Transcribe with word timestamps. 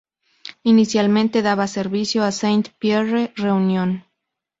Inicialmente 0.63 1.43
daba 1.43 1.67
servicio 1.67 2.23
a 2.23 2.31
Saint-Pierre, 2.31 3.31
Reunión. 3.35 4.03